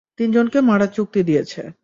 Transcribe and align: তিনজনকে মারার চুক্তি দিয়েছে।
তিনজনকে 0.19 0.59
মারার 0.61 0.91
চুক্তি 0.93 1.21
দিয়েছে। 1.23 1.61